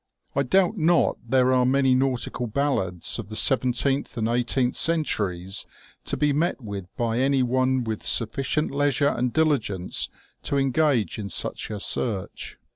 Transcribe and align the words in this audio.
I 0.35 0.41
doubt 0.41 0.79
not 0.79 1.19
there 1.29 1.53
are 1.53 1.63
many 1.63 1.93
nautical 1.93 2.47
ballads 2.47 3.19
of 3.19 3.29
the 3.29 3.35
seventeenth 3.35 4.17
and 4.17 4.27
eighteenth 4.27 4.75
centuries 4.75 5.67
to 6.05 6.17
be 6.17 6.33
met 6.33 6.59
with 6.59 6.87
by 6.97 7.19
any 7.19 7.43
one 7.43 7.83
with 7.83 8.01
sufficient 8.03 8.71
leisure 8.71 9.09
and 9.09 9.31
diligence 9.31 10.09
to 10.41 10.57
engage 10.57 11.19
in 11.19 11.29
such 11.29 11.69
a 11.69 11.79
search. 11.79 12.57